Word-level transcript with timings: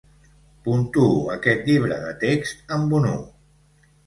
Puntuo 0.67 1.19
aquest 1.33 1.67
llibre 1.69 2.01
de 2.07 2.15
text 2.25 2.75
amb 2.79 2.97
un 3.03 3.07
u. 3.13 3.15